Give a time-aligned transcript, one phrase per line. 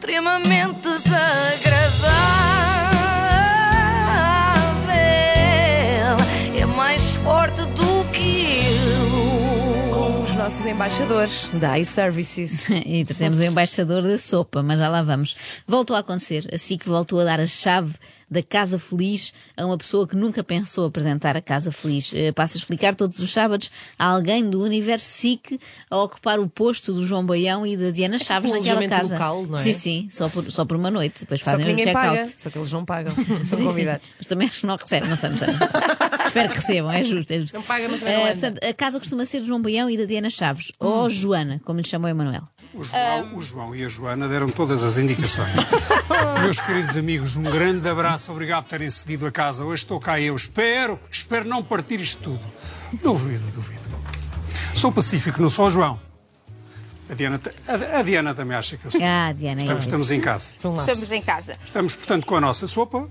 [0.00, 2.59] extremamente desagradável.
[10.70, 12.68] Embaixadores da iServices.
[12.90, 15.62] E trazemos o embaixador da sopa, mas já lá vamos.
[15.66, 17.94] Voltou a acontecer, assim que voltou a dar a chave
[18.30, 22.12] da Casa Feliz a uma pessoa que nunca pensou apresentar a Casa Feliz.
[22.14, 25.60] Eh, Passa a explicar todos os sábados a alguém do universo SIC
[25.90, 29.14] a ocupar o posto do João Baião e da Diana Chaves um naquela casa.
[29.14, 29.62] local, não é?
[29.62, 31.20] Sim, sim, só por, só por uma noite.
[31.20, 32.10] Depois Só que fazem o ninguém paga.
[32.10, 32.40] check-out.
[32.40, 33.12] Só que eles não pagam.
[33.44, 34.06] São convidados.
[34.16, 35.48] Mas também acho que não recebem, não sei, não sei.
[36.30, 37.32] Espero que recebam, é justo.
[37.32, 37.54] É justo.
[37.54, 38.12] Não paga, mas anda.
[38.30, 41.80] portanto, a casa costuma ser do João Baião e da Diana Chaves, ou Joana, como
[41.80, 42.44] lhe chamou Emanuel.
[42.72, 45.50] O João, o João e a Joana deram todas as indicações.
[46.42, 49.64] Meus queridos amigos, um grande abraço, obrigado por terem cedido a casa.
[49.64, 50.36] Hoje estou cá eu.
[50.36, 52.40] Espero, espero não partir isto tudo.
[53.02, 53.80] Duvido, duvido.
[54.74, 56.00] Sou pacífico, não sou o João.
[57.10, 59.00] A Diana, a, a Diana também acha que eu sou.
[59.02, 59.88] Ah, Diana, é Estamos, isso.
[59.88, 60.50] estamos em casa.
[60.64, 60.78] Um.
[60.78, 61.58] Estamos em casa.
[61.66, 63.08] Estamos, portanto, com a nossa sopa.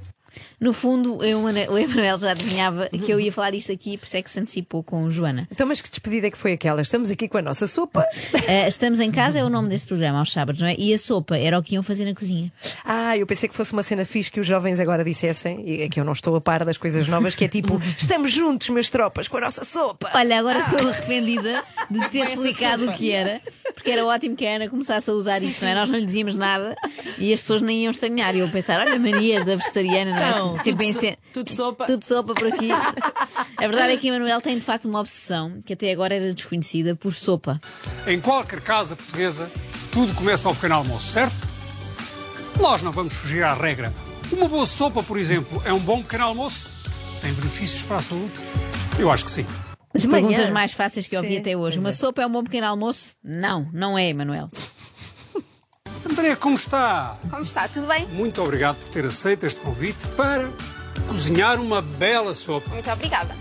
[0.59, 4.17] No fundo, eu- o Emanuel já adivinhava que eu ia falar isto aqui, por isso
[4.17, 5.47] é que se antecipou com Joana.
[5.51, 6.81] Então, mas que despedida é que foi aquela?
[6.81, 8.05] Estamos aqui com a nossa sopa.
[8.49, 10.75] Eh, estamos em casa é o nome deste programa, aos sábados, não é?
[10.77, 12.51] E a sopa era o que iam fazer na cozinha.
[12.83, 15.89] Ah, eu pensei que fosse uma cena fixe que os jovens agora dissessem, e é
[15.89, 18.89] que eu não estou a par das coisas novas, que é tipo, estamos juntos, meus
[18.89, 20.09] tropas, com a nossa sopa.
[20.15, 23.39] Olha, agora estou arrependida de ter explicado o que era,
[23.79, 25.75] porque era ótimo que a Ana começasse a usar isto, não é?
[25.75, 26.75] Nós não lhe dizíamos nada
[27.17, 28.35] e as pessoas nem iam estranhar.
[28.35, 30.29] E eu pensar, olha, manias da vegetariana, não é?
[30.29, 31.85] Então, Tipo, tudo so- tudo sopa.
[31.85, 32.69] Tudo sopa por aqui.
[32.71, 36.95] A verdade é que Emanuel tem de facto uma obsessão que até agora era desconhecida
[36.95, 37.59] por sopa.
[38.05, 39.49] Em qualquer casa portuguesa,
[39.91, 41.33] tudo começa ao pequeno almoço, certo?
[42.59, 43.93] Nós não vamos fugir à regra.
[44.31, 46.69] Uma boa sopa, por exemplo, é um bom pequeno almoço?
[47.21, 48.33] Tem benefícios para a saúde?
[48.99, 49.45] Eu acho que sim.
[49.93, 50.27] As De manhã.
[50.27, 51.79] perguntas mais fáceis que eu ouvi até hoje.
[51.79, 51.93] Uma é.
[51.93, 53.15] sopa é um bom pequeno almoço?
[53.23, 54.49] Não, não é, Emanuel.
[56.09, 57.17] André, como está?
[57.29, 57.67] Como está?
[57.67, 58.05] Tudo bem?
[58.07, 60.49] Muito obrigado por ter aceito este convite para
[61.07, 62.69] cozinhar uma bela sopa.
[62.69, 63.35] Muito obrigada.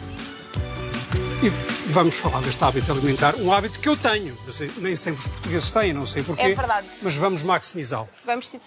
[1.40, 1.48] E
[1.92, 4.36] vamos falar deste hábito alimentar, um hábito que eu tenho.
[4.78, 6.42] Nem sempre os portugueses têm, não sei porquê.
[6.42, 6.86] É verdade.
[7.00, 8.08] Mas vamos maximizá-lo.
[8.24, 8.58] Vamos sim.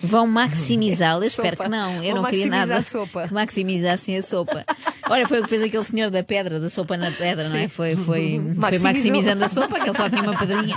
[0.00, 1.22] Vão maximizá-lo.
[1.22, 1.64] Eu espero Sopa.
[1.64, 2.02] que não.
[2.02, 3.28] Eu Vão não queria maximizar nada a sopa.
[3.28, 4.64] que maximizassem a sopa.
[5.08, 7.68] Olha, foi o que fez aquele senhor da pedra, da sopa na pedra, não é?
[7.68, 10.76] Foi, foi, foi maximizando a sopa, que ele só tinha uma pedrinha.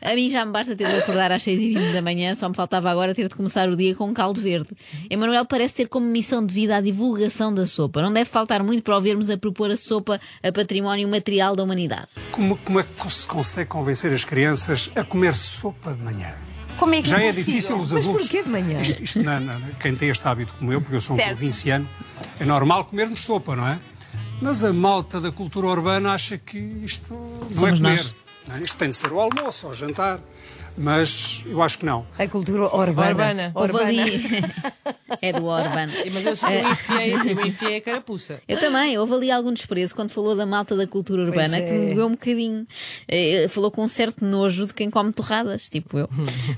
[0.00, 2.90] A mim já me basta ter de acordar às 6h20 da manhã, só me faltava
[2.90, 4.70] agora ter de começar o dia com um caldo verde.
[5.10, 8.00] Emanuel parece ter como missão de vida a divulgação da sopa.
[8.02, 11.64] Não deve faltar muito para o vermos a propor a sopa a património material da
[11.64, 12.08] humanidade.
[12.30, 16.34] Como, como é que se consegue convencer as crianças a comer sopa de manhã?
[16.78, 18.28] Como é que Já é difícil os Mas adultos.
[18.28, 18.80] porquê de manhã?
[18.80, 19.68] Isto, isto não- não- não.
[19.80, 21.30] quem tem este hábito como eu, porque eu sou um Certo.
[21.36, 21.88] provinciano,
[22.38, 23.78] é normal comermos sopa, não é?
[24.42, 27.96] Mas a malta da cultura urbana acha que isto não Somos é comer.
[27.96, 28.14] nós.
[28.60, 28.62] é?
[28.62, 30.20] Isto tem de ser o almoço ou o jantar.
[30.78, 32.06] Mas eu acho que não.
[32.18, 33.52] A cultura urbana.
[33.54, 33.88] Urbana.
[33.88, 34.22] Ali-
[35.22, 35.86] é do Orban.
[35.86, 38.40] Mas eu, eu, enfiei, eu enfiei a carapuça.
[38.46, 41.60] Eu também, houve ali algum desprezo quando falou da malta da cultura urbana é.
[41.62, 42.66] que me doeu um bocadinho.
[43.08, 46.08] Eh, Falou com um certo nojo de quem come torradas, tipo eu.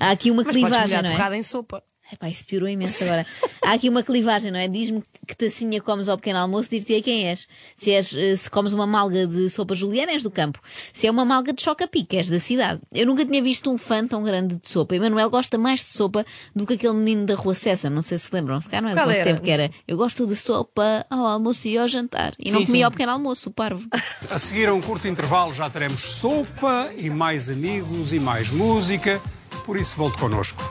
[0.00, 1.12] Há aqui uma Mas podes clivagem, molhar não é?
[1.12, 1.82] torrada em sopa.
[2.12, 3.26] Epá, isso piorou imenso agora.
[3.64, 4.66] Há aqui uma clivagem, não é?
[4.66, 7.46] Diz-me que tacinha comes ao pequeno almoço, dir-te-ei quem és.
[7.76, 8.14] Se, és.
[8.16, 10.58] eh, se comes uma malga de sopa juliana, és do campo.
[10.64, 12.80] Se é uma malga de choca-pique, és da cidade.
[12.94, 14.96] Eu nunca tinha visto um fã tão grande de sopa.
[14.96, 16.24] E Manuel gosta mais de sopa
[16.56, 17.90] do que aquele menino da Rua Cessa.
[17.90, 18.58] Não sei se lembram.
[18.60, 19.70] Se cá não é do nosso tempo que era.
[19.86, 22.32] Eu gosto de sopa ao almoço e ao jantar.
[22.38, 22.84] E não Sim, comia sim.
[22.84, 23.86] ao pequeno almoço, o parvo.
[24.30, 29.20] A seguir a um curto intervalo já teremos sopa e mais amigos e mais música.
[29.66, 30.62] Por isso volte connosco.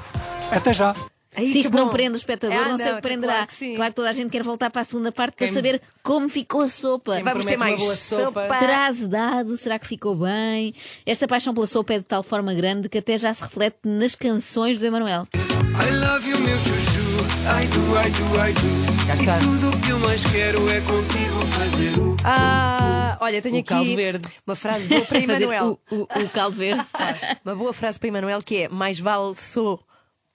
[0.52, 0.96] Até já.
[1.38, 3.34] Ai, Se isto não prende o espectador, Ah, não sei o não, que prenderá.
[3.34, 3.76] claro que sim.
[3.76, 6.28] Claro que toda a gente quer voltar para a segunda parte para Quem- saber como
[6.28, 7.16] ficou a sopa.
[7.16, 8.48] Quem Vamos ter mais sopa.
[8.48, 9.08] sopa.
[9.08, 9.56] Dado?
[9.58, 10.74] Será que ficou bem?
[11.06, 14.16] Esta paixão pela sopa é de tal forma grande que até já se reflete nas
[14.16, 15.28] canções do Emanuel.
[15.36, 17.08] I love you, meu chuchu.
[17.48, 19.08] I do, I do, I do.
[19.08, 19.38] Cá está.
[19.38, 22.18] E tudo o que eu mais quero é contigo fazer o.
[22.26, 24.28] Ah, olha, tenho O aqui caldo verde.
[24.46, 25.80] uma frase boa para Emanuel.
[25.92, 26.84] o, o, o caldo verde.
[27.46, 29.34] Uma boa frase para Emanuel que é: mais vale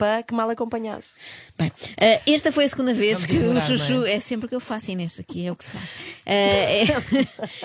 [0.02, 1.04] sopa que mal acompanhado.
[1.56, 1.70] Bem,
[2.00, 3.93] eh, esta foi a segunda vez Vamos que ignorar, o Chuchu.
[3.93, 4.20] não É?
[4.20, 5.20] sempre o que eu faço, Inês.
[5.20, 5.90] Aqui é o que se faz.
[6.26, 6.87] Eh, é,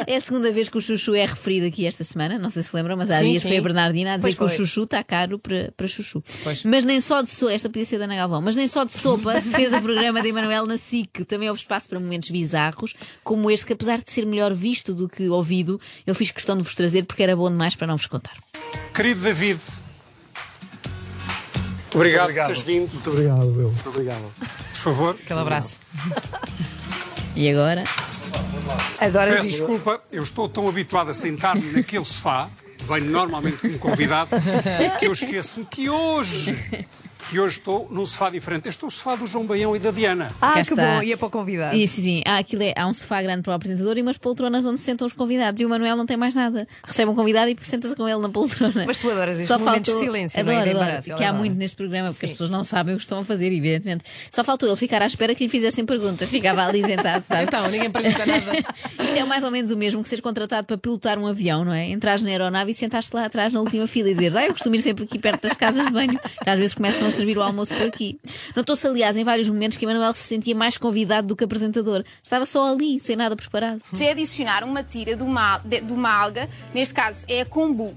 [0.14, 2.38] é a segunda vez que o Chuchu é referido aqui esta semana.
[2.38, 3.48] Não sei se lembram, mas há Sim, dias sim.
[3.50, 4.58] foi a Bernardina a dizer Pois que o.
[4.66, 6.24] Chuchu está caro para, para Chuchu.
[6.44, 6.64] Pois.
[6.64, 7.54] Mas nem só de sopa.
[7.54, 8.42] Esta podia ser da Ana Galvão.
[8.42, 11.26] Mas nem só de sopa se fez o programa de Emanuel na SIC.
[11.26, 12.94] Também houve espaço para momentos bizarros,
[13.24, 16.64] como este, que apesar de ser melhor visto do que ouvido, eu fiz questão de
[16.64, 18.38] vos trazer porque era bom demais para não vos contar.
[18.94, 19.60] Querido David,
[21.98, 22.92] obrigado, por teres vindo.
[22.94, 23.72] Muito obrigado, meu.
[23.72, 24.34] Muito obrigado.
[24.40, 25.78] Por favor, Aquele abraço.
[27.36, 27.84] E agora?
[29.00, 32.50] Adoras peço desculpa, eu estou tão habituado a sentar-me naquele sofá,
[32.88, 34.32] venho normalmente como convidado,
[35.00, 36.86] que eu esqueço-me que hoje
[37.30, 38.68] que hoje estou num sofá diferente.
[38.70, 40.30] Este é o sofá do João Baião e da Diana.
[40.42, 40.96] Ah, Cá que está.
[40.98, 41.76] bom, ia para o convidado.
[41.76, 42.22] E sim.
[42.26, 44.86] Há, aquilo é, há um sofá grande para o apresentador e umas poltronas onde se
[44.86, 45.60] sentam os convidados.
[45.62, 46.68] E o Manuel não tem mais nada.
[46.86, 48.84] Recebe um convidado e senta-se com ele na poltrona.
[48.86, 50.56] Mas tu adoras estes Só momentos faltou- de silêncio, não é?
[50.62, 51.34] adoro, adoro, Que há adora.
[51.34, 52.36] muito neste programa, porque as Sim.
[52.36, 54.04] pessoas não sabem o que estão a fazer, evidentemente.
[54.32, 56.30] Só faltou ele ficar à espera que lhe fizessem perguntas.
[56.30, 57.44] Ficava ali sentado, sabe?
[57.44, 58.52] Então, ninguém pergunta nada.
[59.04, 61.74] Isto é mais ou menos o mesmo que seres contratado para pilotar um avião, não
[61.74, 61.90] é?
[61.90, 64.76] Entrares na aeronave e sentaste lá atrás na última fila e dizes, ah, eu costumo
[64.76, 67.42] ir sempre aqui perto das casas de banho, que às vezes começam a servir o
[67.42, 68.20] almoço por aqui.
[68.56, 72.04] Notou-se, aliás, em vários momentos que Emanuel se sentia mais convidado do que apresentador.
[72.22, 73.82] Estava só ali, sem nada preparado.
[73.94, 77.96] Se adicionar uma tira de uma, de, de uma alga, neste caso é a kombu.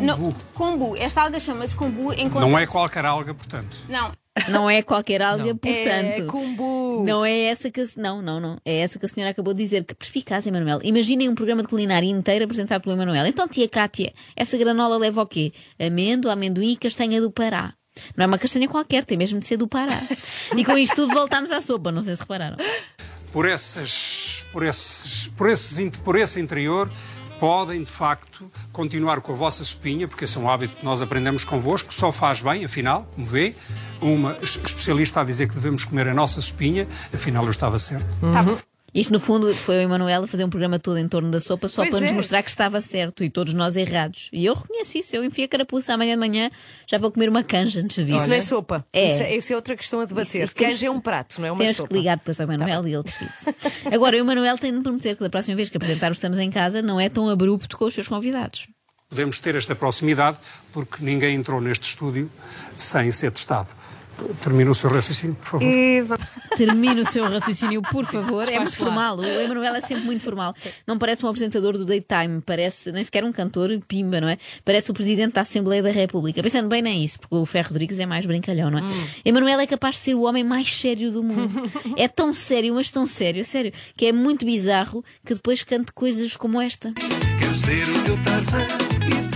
[0.00, 0.96] Não- kombu.
[0.96, 3.76] Esta alga chama-se kombu em Não é qualquer alga, portanto.
[3.88, 4.12] Não.
[4.48, 6.22] Não é qualquer alga, portanto.
[6.22, 7.04] É cumbu.
[7.04, 8.58] Não é essa que a, não, não, não.
[8.64, 9.84] É essa que a senhora acabou de dizer.
[9.84, 10.80] Que perspicaz, Emanuel.
[10.82, 13.26] Imaginem um programa de culinária inteiro apresentado pelo Emanuel.
[13.26, 15.52] Então, tia Cátia, essa granola leva o quê?
[15.78, 17.74] Amêndoa, amendoim e castanha do Pará.
[18.16, 20.00] Não é uma castanha qualquer, tem mesmo de ser do Pará.
[20.56, 22.56] E com isto tudo voltámos à sopa, não sei se repararam.
[23.32, 26.90] Por, essas, por, esses, por, esses, in- por esse interior,
[27.40, 31.00] podem, de facto, continuar com a vossa sopinha, porque esse é um hábito que nós
[31.00, 33.54] aprendemos convosco, só faz bem, afinal, como vê.
[34.00, 38.06] Uma es- especialista a dizer que devemos comer a nossa sopinha, afinal eu estava certo.
[38.94, 41.66] Isto, no fundo, foi o Emanuel a fazer um programa todo em torno da sopa
[41.66, 42.14] só Pois para nos é.
[42.14, 44.28] mostrar que estava certo e todos nós errados.
[44.32, 45.16] E eu reconheço isso.
[45.16, 46.50] Eu enfiei a carapuça amanhã de manhã,
[46.86, 48.16] já vou comer uma canja antes de vir.
[48.16, 48.86] Isso não é sopa.
[48.92, 49.08] É.
[49.08, 50.26] Isso, é, isso é outra questão a debater.
[50.28, 51.88] Isso- isso temos- Canja é um prato, não é uma Temos sopa.
[51.88, 53.30] que ligar depois ao Emanuel e ele decide.
[53.94, 56.50] Agora, o Emanuel tem de prometer que da próxima vez que apresentar o Estamos em
[56.50, 58.66] Casa não é tão abrupto com os seus convidados.
[59.08, 60.38] Podemos ter esta proximidade,
[60.72, 62.30] porque ninguém entrou neste estúdio
[62.78, 63.68] sem ser testado.
[64.42, 65.66] Termina o seu raciocínio, por favor.
[65.66, 66.04] E
[66.56, 68.48] Termine o seu raciocínio, por favor.
[68.48, 69.18] É muito formal.
[69.18, 70.54] O Emanuel é sempre muito formal.
[70.86, 74.36] Não parece um apresentador do Daytime, parece nem sequer um cantor pimba, não é?
[74.64, 76.42] Parece o presidente da Assembleia da República.
[76.42, 78.82] Pensando bem, nem isso, porque o Ferro Rodrigues é mais brincalhão, não é?
[79.24, 81.50] Emanuel é capaz de ser o homem mais sério do mundo.
[81.96, 86.36] é tão sério, mas tão sério, sério, que é muito bizarro que depois cante coisas
[86.36, 86.92] como esta.
[86.92, 89.31] Quero ser o teu Tarzan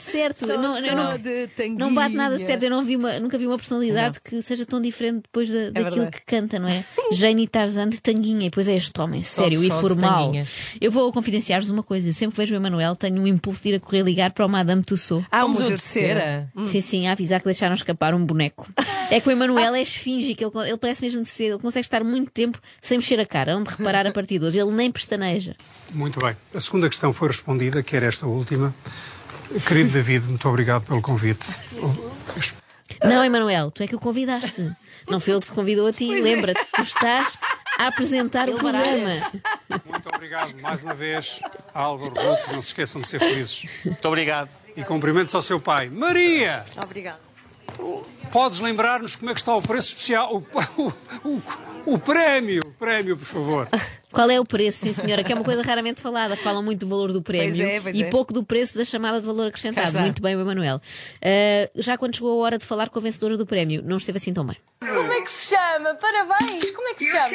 [0.00, 0.46] bate certo.
[0.46, 1.78] Só- não, só não-.
[1.78, 2.62] Não bate nada certo.
[2.62, 5.78] Eu não vi uma- nunca vi uma personalidade que seja tão diferente depois da, daquilo
[5.86, 6.16] É verdade.
[6.16, 6.84] que canta, não é?
[7.12, 8.46] Jane Tarzan de tanguinha.
[8.46, 10.32] E depois é este homem, sério só e formal.
[10.80, 12.08] Eu vou confidenciar-vos uma coisa.
[12.08, 14.46] Eu sempre que vejo o Emanuel, tenho um impulso de ir a correr ligar para
[14.46, 15.26] o Madame Tussauds.
[15.30, 16.20] Há um museu de cera.
[16.54, 16.66] cera.
[16.66, 18.66] Sim, sim, a avisar que deixaram escapar um boneco.
[19.10, 21.84] É que o Emanuel é esfinge, que ele, ele parece mesmo de ser, ele consegue
[21.84, 24.58] estar muito tempo sem mexer a cara, onde reparar a partir de hoje.
[24.58, 25.56] Ele nem pestaneja.
[25.92, 26.36] Muito bem.
[26.54, 28.74] A segunda questão foi respondida, que era esta última.
[29.66, 31.56] Querido David, muito obrigado pelo convite.
[33.02, 34.70] Não, Emanuel, tu é que o convidaste.
[35.08, 36.20] Não foi ele que te convidou a ti.
[36.20, 37.36] Lembra-te, tu estás
[37.78, 39.10] a apresentar o programa.
[39.86, 41.40] Muito obrigado mais uma vez,
[41.74, 42.52] Álvaro Ruto.
[42.52, 43.64] Não se esqueçam de ser felizes.
[43.84, 44.50] Muito obrigado.
[44.76, 45.88] E cumprimentos ao seu pai.
[45.88, 46.64] Maria!
[46.84, 47.18] Obrigada.
[48.30, 50.32] Podes lembrar-nos como é que está o preço especial?
[50.32, 50.46] O,
[50.82, 50.92] o,
[51.28, 51.42] o,
[51.86, 53.68] o prémio, o prémio, por favor.
[54.12, 55.22] Qual é o preço, sim senhora?
[55.22, 56.36] Que é uma coisa raramente falada.
[56.36, 58.10] Falam muito do valor do prémio Pois é, pois e é.
[58.10, 59.98] pouco do preço da chamada de valor acrescentado.
[60.00, 60.80] Muito bem, o Emanuel.
[61.22, 64.16] Ah, já quando chegou a hora de falar com a vencedora do prémio, não esteve
[64.16, 64.56] assim tão bem.
[64.80, 65.94] Como é que se chama?
[65.94, 66.70] Parabéns!
[66.72, 67.28] Como é que se chama?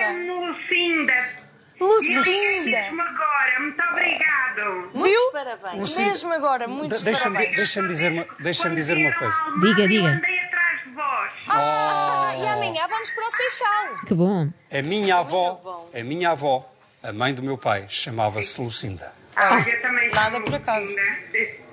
[0.49, 1.45] Lucinda.
[1.79, 2.71] Lucinda!
[2.71, 4.89] Mesmo agora, muito obrigado.
[4.93, 5.31] Viu?
[5.31, 5.97] Parabéns.
[5.97, 7.55] Mesmo agora, muitos Deixa-me parabéns.
[7.57, 9.35] deixa dizer, uma, deixa dizer uma coisa.
[9.61, 10.07] Diga, diga.
[10.07, 11.31] Eu andei atrás de vós.
[11.47, 14.05] Ah, e amanhã vamos para o Seixal.
[14.07, 14.49] Que bom.
[14.71, 16.69] A minha avó, a minha avó,
[17.03, 19.13] a mãe do meu pai, chamava-se Lucinda.
[19.37, 20.85] Olha, eu também Nada por acaso.
[20.87, 21.65] Lucinda.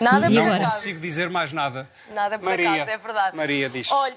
[0.00, 0.44] Nada E por?
[0.44, 0.70] Não acaso.
[0.76, 1.88] consigo dizer mais nada.
[2.12, 3.36] Nada por Maria, acaso, é verdade.
[3.36, 3.90] Maria diz.
[3.92, 4.16] Olha,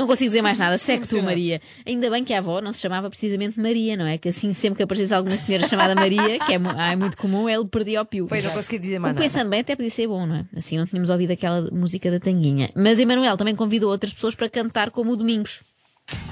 [0.00, 0.78] Não consigo dizer mais nada.
[0.78, 1.60] Segue tu, Maria.
[1.86, 4.16] Ainda bem que a avó não se chamava precisamente Maria, não é?
[4.16, 7.46] Que assim, sempre que aparecesse alguma senhora chamada Maria, que é, ah, é muito comum,
[7.46, 8.26] ele perdia o pio.
[8.26, 9.22] Pois não consegui dizer mais Ou nada.
[9.22, 10.44] Pensando bem, até podia ser bom, não é?
[10.56, 12.70] Assim não tínhamos ouvido aquela música da Tanguinha.
[12.74, 15.60] Mas Emanuel também convidou outras pessoas para cantar como o Domingos.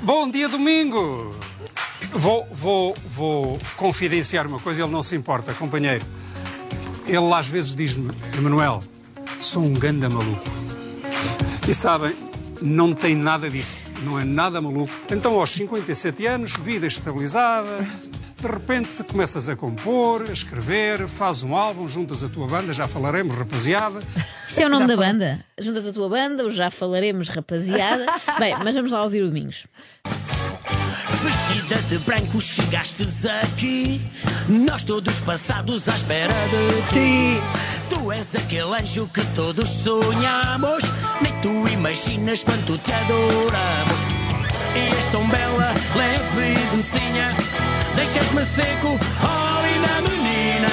[0.00, 1.36] Bom dia, domingo!
[2.12, 6.06] Vou, vou, vou confidenciar uma coisa, ele não se importa, companheiro.
[7.06, 8.82] Ele às vezes diz-me, Emanuel,
[9.38, 10.42] sou um ganda maluco.
[11.68, 12.14] E sabem,
[12.60, 14.92] não tem nada disso, não é nada maluco.
[15.10, 17.86] Então, aos 57 anos, vida estabilizada,
[18.40, 22.86] de repente começas a compor, a escrever, fazes um álbum, juntas a tua banda, já
[22.86, 24.00] falaremos, rapaziada.
[24.48, 25.44] Isto é o nome da banda.
[25.58, 28.06] Juntas a tua banda, o já falaremos, rapaziada.
[28.38, 29.66] Bem, mas vamos lá ouvir o Domingos.
[31.22, 34.00] Vestida de branco chegastes aqui
[34.48, 37.40] Nós todos passados à espera de ti
[37.88, 40.84] Tu és aquele anjo que todos sonhamos
[41.20, 44.00] Nem tu imaginas quanto te adoramos
[44.74, 47.36] E és tão bela, leve e docinha
[47.98, 50.68] deixas-me seco, oh linda menina,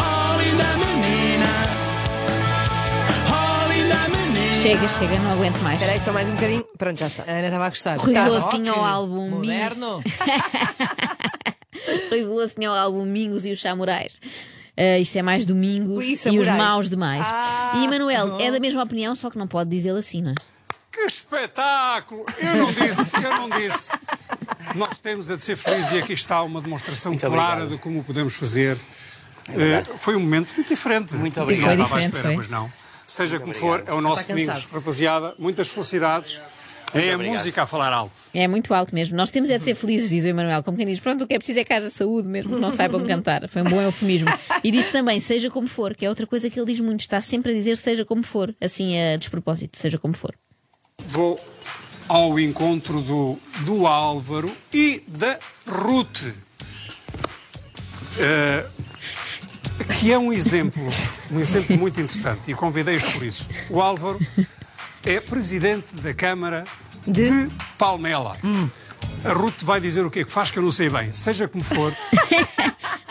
[0.00, 1.50] oh linda menina,
[3.28, 4.56] oh linda menina.
[4.62, 5.74] Chega, chega, não aguento mais.
[5.74, 6.64] Espera aí, só mais um bocadinho.
[6.78, 7.24] Pronto, já está.
[7.24, 7.98] A Ana estava a gostar.
[7.98, 10.00] Rui Tá, Veloso rock, tinha o álbum Moderno.
[12.10, 14.14] Rui Veloso tinha o álbum Mingos e os Samurais.
[14.76, 17.26] Ah, isto é mais domingos Ui, e os maus demais.
[17.28, 20.34] Ah, e Emanuel é da mesma opinião, só que não pode dizê-lo assim, não é?
[20.90, 22.24] Que espetáculo!
[22.38, 23.92] Eu não disse, eu não disse.
[24.76, 27.70] Nós temos a de ser felizes e aqui está uma demonstração clara obrigado.
[27.70, 28.76] de como podemos fazer.
[29.50, 31.14] Eh, foi um momento muito diferente.
[31.14, 31.72] Muito obrigado.
[31.72, 32.72] estava à Foi espera, diferente, mas não.
[33.06, 34.66] Seja como for, é o nosso cansado.
[34.72, 35.34] rapaziada.
[35.38, 36.40] Muitas felicidades.
[36.94, 38.12] É a música a falar alto.
[38.32, 39.16] É muito alto mesmo.
[39.16, 40.62] Nós temos é de ser felizes, diz o Emanuel.
[40.62, 42.70] Como quem diz, pronto, o que é preciso é que haja saúde mesmo, que não
[42.70, 43.48] saibam cantar.
[43.48, 44.28] Foi um bom eufemismo.
[44.62, 47.00] E disse também, seja como for, que é outra coisa que ele diz muito.
[47.00, 48.54] Está sempre a dizer seja como for.
[48.60, 50.34] Assim, a despropósito, seja como for.
[51.06, 51.40] Vou
[52.08, 56.32] ao encontro do, do Álvaro e da Ruth.
[58.18, 58.64] Eh,
[60.00, 60.86] que é um exemplo,
[61.30, 63.48] um exemplo muito interessante e convidei-os por isso.
[63.68, 64.20] O Álvaro
[65.04, 66.64] é presidente da Câmara
[67.06, 68.36] de, Palmela.
[69.24, 71.12] A Ruth vai dizer o que é que faz que eu não sei bem.
[71.12, 71.92] Seja como for,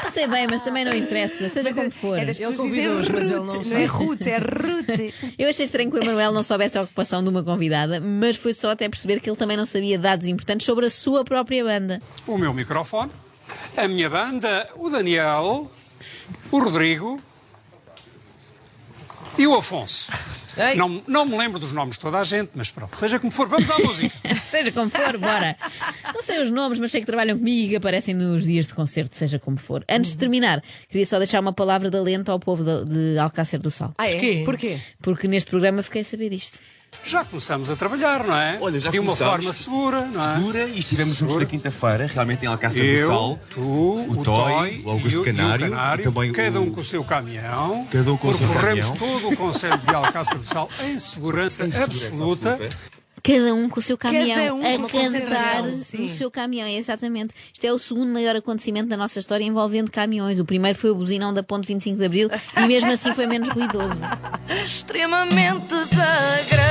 [0.04, 2.20] Não sei bem, mas também não interessa, seja como for.
[2.20, 3.82] É das Ele convidou-os, mas ele Ruth, não não sabe.
[3.82, 5.14] é Ruth, é Ruth.
[5.40, 8.54] Eu achei estranho que o Emanuel não soubesse a ocupação de uma convidada, mas foi
[8.54, 12.00] só até perceber que ele também não sabia dados importantes sobre a sua própria banda.
[12.28, 13.12] o meu microfone,
[13.76, 15.72] a minha banda, o Daniel,
[16.52, 17.20] o Rodrigo
[19.38, 20.12] e o Afonso.
[20.58, 20.76] Ei.
[20.76, 23.48] Não, não me lembro dos nomes de toda a gente, mas pronto, seja como for,
[23.48, 24.16] vamos à música.
[24.54, 25.58] Seja como for, bora.
[26.14, 28.76] Não sei os nomes, mas sei que trabalham comigo e que aparecem nos dias de
[28.76, 29.84] concerto, seja como for.
[29.90, 33.60] Antes de terminar, queria só deixar uma palavra de alento ao povo de, de Alcácer
[33.60, 33.96] do Sal.
[33.98, 34.12] Ah, é?
[34.12, 34.44] Porquê?
[34.46, 34.78] Porquê?
[35.02, 36.60] Porque neste programa fiquei a saber disto.
[37.06, 38.58] Já começamos a trabalhar, não é?
[38.62, 40.36] Olha, já De uma forma segura, não é?
[40.38, 43.40] Segura e estivemos juntos na quinta-feira, realmente em Alcácer do Eu, Sal.
[43.50, 44.24] tu, o, o Toy,
[44.54, 46.82] Toy, o Augusto e o, Canário, e o Canário e também cada um o- com
[46.82, 47.88] o seu caminhão.
[47.92, 49.08] Cada um com o seu percorremos caminhão.
[49.22, 52.54] todo o Conselho de Alcácer do Sal em segurança, Em segurança absoluta.
[52.54, 52.94] absoluta.
[53.26, 55.78] Cada um com o seu Cada caminhão um com a cantar no
[56.10, 57.34] seu caminhão, é exatamente.
[57.54, 60.40] Isto é o segundo maior acontecimento da nossa história envolvendo caminhões.
[60.40, 63.48] O primeiro foi o buzinão da Ponte 25 de Abril e mesmo assim foi menos
[63.48, 63.96] ruidoso.
[64.66, 66.63] extremamente desagradável.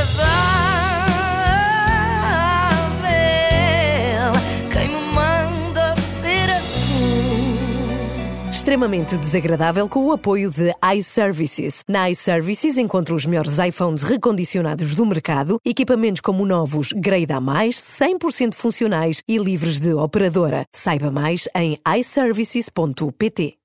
[8.72, 11.84] Extremamente desagradável com o apoio de iServices.
[11.86, 18.54] Na iServices encontra os melhores iPhones recondicionados do mercado, equipamentos como novos Grade A+, 100%
[18.54, 20.64] funcionais e livres de operadora.
[20.72, 23.61] Saiba mais em iServices.pt.